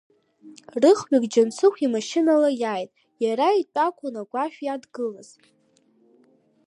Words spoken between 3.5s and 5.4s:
итәакәын агәашә иадгылаз.